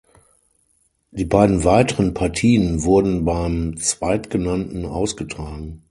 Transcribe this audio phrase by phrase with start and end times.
[1.11, 5.79] Die beiden weiteren Partien wurden beim Zweitgenannten ausgetragen.